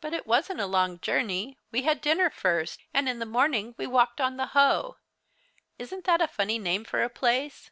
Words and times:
"But 0.00 0.14
it 0.14 0.26
wasn't 0.26 0.58
a 0.58 0.66
long 0.66 0.98
journey. 0.98 1.58
We 1.70 1.82
had 1.82 2.00
dinner 2.00 2.28
first, 2.28 2.80
and 2.92 3.08
in 3.08 3.20
the 3.20 3.24
morning 3.24 3.76
we 3.78 3.86
walked 3.86 4.20
on 4.20 4.36
the 4.36 4.46
Hoe. 4.46 4.96
Isn't 5.78 6.06
that 6.06 6.20
a 6.20 6.26
funny 6.26 6.58
name 6.58 6.82
for 6.84 7.04
a 7.04 7.08
place? 7.08 7.70